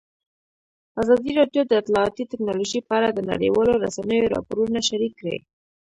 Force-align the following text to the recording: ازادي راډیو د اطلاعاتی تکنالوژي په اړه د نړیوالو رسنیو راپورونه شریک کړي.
ازادي 1.01 1.31
راډیو 1.39 1.61
د 1.67 1.71
اطلاعاتی 1.81 2.23
تکنالوژي 2.31 2.79
په 2.87 2.93
اړه 2.97 3.09
د 3.13 3.19
نړیوالو 3.31 3.73
رسنیو 3.85 4.31
راپورونه 4.35 4.79
شریک 4.89 5.13
کړي. 5.21 5.39